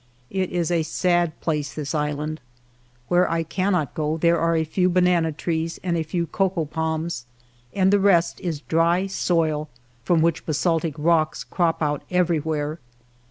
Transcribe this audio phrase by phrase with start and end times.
[0.31, 2.41] It is a sad place, this island.
[3.07, 7.25] Where I cannot go there are a few banana trees and a few cocoa palms,
[7.71, 9.69] and the rest is dry soil
[10.03, 12.79] from which basaltic rocks crop out everywhere.